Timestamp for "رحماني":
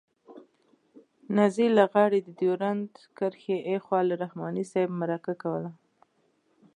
4.23-4.63